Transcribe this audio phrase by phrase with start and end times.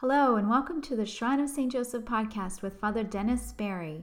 [0.00, 1.70] Hello, and welcome to the Shrine of St.
[1.70, 4.02] Joseph podcast with Father Dennis Barry.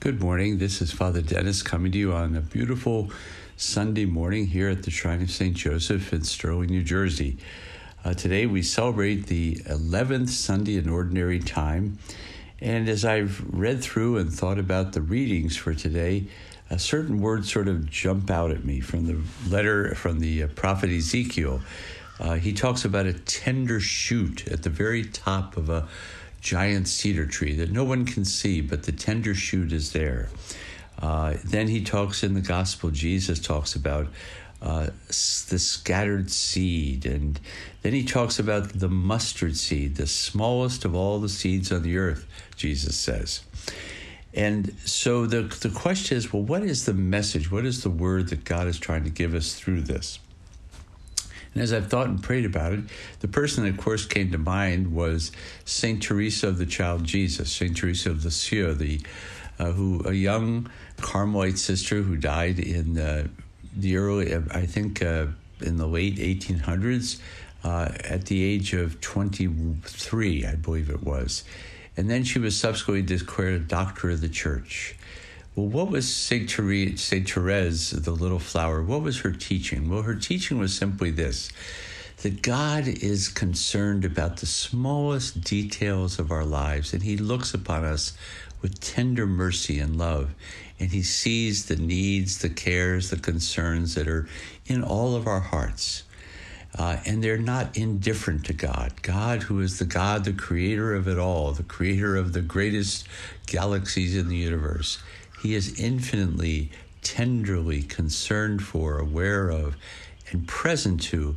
[0.00, 0.56] Good morning.
[0.56, 3.10] This is Father Dennis coming to you on a beautiful
[3.58, 5.54] Sunday morning here at the Shrine of St.
[5.54, 7.36] Joseph in Stirling, New Jersey.
[8.06, 11.98] Uh, today we celebrate the 11th Sunday in Ordinary Time.
[12.58, 16.28] And as I've read through and thought about the readings for today,
[16.70, 20.48] a certain words sort of jump out at me from the letter from the uh,
[20.48, 21.60] prophet Ezekiel.
[22.18, 25.86] Uh, he talks about a tender shoot at the very top of a
[26.40, 30.28] giant cedar tree that no one can see, but the tender shoot is there.
[31.00, 34.08] Uh, then he talks in the gospel, Jesus talks about
[34.62, 37.04] uh, the scattered seed.
[37.04, 37.38] And
[37.82, 41.98] then he talks about the mustard seed, the smallest of all the seeds on the
[41.98, 43.42] earth, Jesus says.
[44.34, 47.50] And so the, the question is well, what is the message?
[47.50, 50.18] What is the word that God is trying to give us through this?
[51.54, 52.80] And as I've thought and prayed about it,
[53.20, 55.32] the person that, of course, came to mind was
[55.64, 59.00] Saint Teresa of the Child Jesus, Saint Teresa of Lisieux, the
[59.58, 63.26] uh, who a young Carmelite sister who died in uh,
[63.74, 65.26] the early, I think, uh,
[65.60, 67.20] in the late 1800s,
[67.64, 71.44] uh, at the age of 23, I believe it was.
[71.96, 74.96] And then she was subsequently declared a doctor of the church.
[75.54, 78.82] Well, what was Saint Therese, the little flower?
[78.82, 79.88] What was her teaching?
[79.88, 81.50] Well, her teaching was simply this:
[82.22, 87.84] that God is concerned about the smallest details of our lives, and He looks upon
[87.84, 88.12] us
[88.60, 90.34] with tender mercy and love,
[90.78, 94.28] and He sees the needs, the cares, the concerns that are
[94.66, 96.02] in all of our hearts.
[96.78, 98.92] Uh, and they're not indifferent to God.
[99.02, 103.06] God, who is the God, the creator of it all, the creator of the greatest
[103.46, 104.98] galaxies in the universe,
[105.42, 106.70] he is infinitely,
[107.02, 109.76] tenderly concerned for, aware of,
[110.30, 111.36] and present to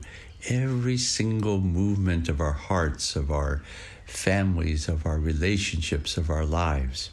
[0.50, 3.62] every single movement of our hearts, of our
[4.06, 7.12] families, of our relationships, of our lives.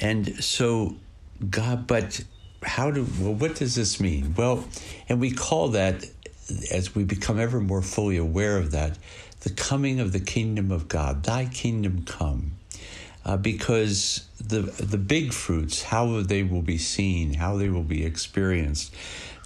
[0.00, 0.96] And so,
[1.50, 2.24] God, but
[2.62, 4.34] how do, well, what does this mean?
[4.36, 4.64] Well,
[5.08, 6.04] and we call that,
[6.70, 8.98] as we become ever more fully aware of that,
[9.40, 11.22] the coming of the kingdom of God.
[11.22, 12.52] Thy kingdom come
[13.24, 18.04] uh, because the the big fruits, how they will be seen, how they will be
[18.04, 18.94] experienced,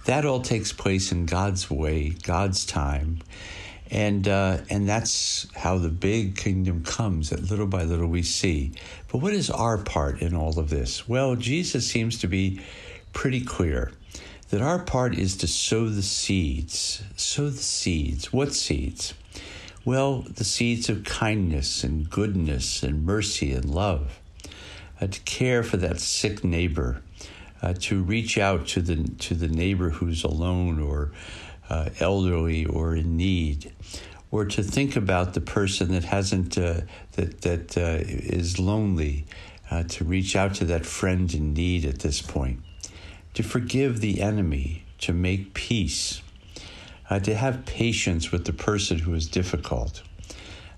[0.05, 3.19] that all takes place in God's way, God's time,
[3.91, 7.29] and uh, and that's how the big kingdom comes.
[7.29, 8.71] That little by little we see.
[9.11, 11.07] But what is our part in all of this?
[11.07, 12.61] Well, Jesus seems to be
[13.11, 13.91] pretty clear
[14.53, 17.01] that our part is to sow the seeds.
[17.15, 18.31] Sow the seeds.
[18.31, 19.15] What seeds?
[19.83, 24.19] Well, the seeds of kindness and goodness and mercy and love,
[25.01, 27.01] uh, to care for that sick neighbor,
[27.63, 31.11] uh, to reach out to the to the neighbor who's alone or
[31.71, 33.73] uh, elderly or in need,
[34.29, 36.81] or to think about the person that hasn't uh,
[37.13, 39.25] that that uh, is lonely,
[39.71, 42.59] uh, to reach out to that friend in need at this point,
[43.33, 46.21] to forgive the enemy, to make peace
[47.09, 50.01] uh, to have patience with the person who is difficult,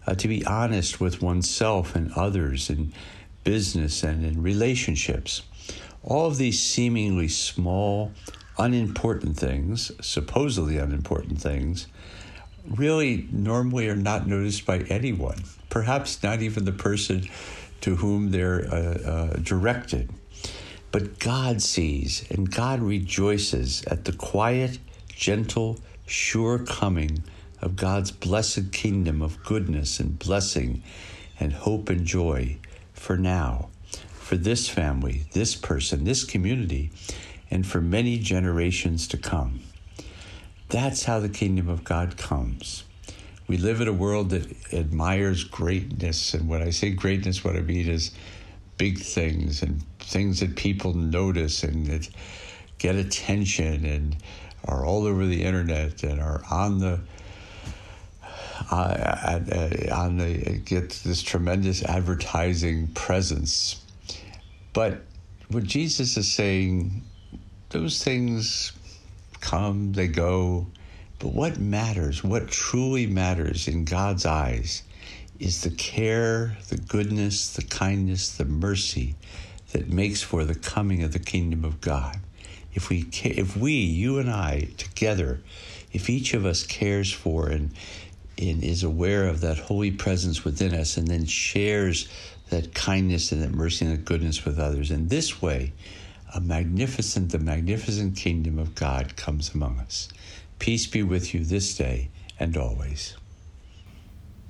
[0.07, 2.91] uh, to be honest with oneself and others in
[3.43, 5.43] business and in relationships.
[6.03, 8.11] All of these seemingly small,
[8.57, 11.87] unimportant things, supposedly unimportant things,
[12.67, 17.27] really normally are not noticed by anyone, perhaps not even the person
[17.81, 20.09] to whom they're uh, uh, directed.
[20.95, 24.79] But God sees and God rejoices at the quiet,
[25.09, 27.21] gentle, sure coming
[27.61, 30.83] of God's blessed kingdom of goodness and blessing
[31.37, 32.59] and hope and joy
[32.93, 33.67] for now,
[34.13, 36.91] for this family, this person, this community,
[37.51, 39.59] and for many generations to come.
[40.69, 42.85] That's how the kingdom of God comes.
[43.49, 47.59] We live in a world that admires greatness, and when I say greatness, what I
[47.59, 48.11] mean is
[48.77, 52.07] big things and things that people notice and that
[52.77, 54.15] get attention and
[54.65, 56.99] are all over the internet and are on the
[58.71, 63.83] uh, uh, on the get this tremendous advertising presence.
[64.73, 65.01] But
[65.49, 67.03] what Jesus is saying,
[67.69, 68.71] those things
[69.41, 70.67] come, they go.
[71.19, 74.83] But what matters, what truly matters in God's eyes,
[75.39, 79.15] is the care, the goodness, the kindness, the mercy
[79.75, 82.17] that makes for the coming of the kingdom of God
[82.73, 85.41] if we if we you and I together
[85.91, 87.71] if each of us cares for and,
[88.37, 92.07] and is aware of that holy presence within us and then shares
[92.51, 95.73] that kindness and that mercy and that goodness with others in this way
[96.33, 100.07] a magnificent, the magnificent kingdom of God comes among us.
[100.57, 103.17] Peace be with you this day and always.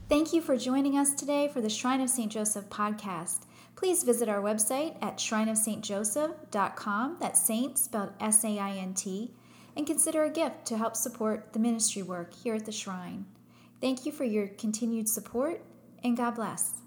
[0.08, 2.32] Thank you for joining us today for the Shrine of St.
[2.32, 3.40] Joseph podcast.
[3.76, 9.34] Please visit our website at shrineofsaintjoseph.com, that's saint spelled S A I N T,
[9.76, 13.26] and consider a gift to help support the ministry work here at the shrine.
[13.82, 15.62] Thank you for your continued support,
[16.04, 16.85] and God bless.